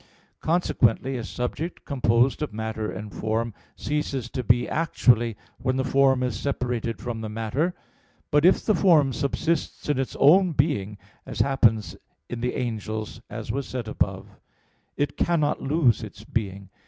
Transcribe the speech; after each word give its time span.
Consequently 0.39 1.15
a 1.15 1.23
subject 1.23 1.85
composed 1.85 2.41
of 2.41 2.51
matter 2.51 2.91
and 2.91 3.13
form 3.13 3.53
ceases 3.75 4.31
to 4.31 4.43
be 4.43 4.67
actually 4.67 5.37
when 5.59 5.75
the 5.77 5.83
form 5.83 6.23
is 6.23 6.39
separated 6.39 6.97
from 6.97 7.21
the 7.21 7.29
matter. 7.29 7.75
But 8.31 8.43
if 8.43 8.65
the 8.65 8.73
form 8.73 9.13
subsists 9.13 9.87
in 9.89 9.99
its 9.99 10.15
own 10.19 10.53
being, 10.53 10.97
as 11.23 11.41
happens 11.41 11.95
in 12.27 12.41
the 12.41 12.55
angels, 12.55 13.21
as 13.29 13.51
was 13.51 13.67
said 13.67 13.87
above 13.87 14.25
(A. 14.97 15.01
2), 15.01 15.03
it 15.13 15.17
cannot 15.17 15.61
lose 15.61 16.01
its 16.01 16.23
being. 16.23 16.69